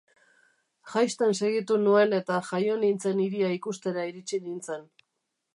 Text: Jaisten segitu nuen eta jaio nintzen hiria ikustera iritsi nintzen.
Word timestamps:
Jaisten 0.93 1.35
segitu 1.41 1.77
nuen 1.83 2.17
eta 2.21 2.39
jaio 2.49 2.81
nintzen 2.87 3.23
hiria 3.27 3.55
ikustera 3.59 4.11
iritsi 4.13 4.45
nintzen. 4.49 4.93